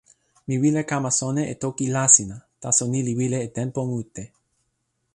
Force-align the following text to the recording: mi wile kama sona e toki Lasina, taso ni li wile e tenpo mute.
mi 0.47 0.55
wile 0.61 0.81
kama 0.89 1.11
sona 1.19 1.41
e 1.51 1.53
toki 1.63 1.85
Lasina, 1.95 2.37
taso 2.61 2.83
ni 2.91 2.99
li 3.07 3.13
wile 3.19 3.37
e 3.47 3.49
tenpo 3.57 3.81
mute. 3.89 4.23